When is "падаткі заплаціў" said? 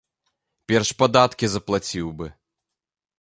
1.03-2.07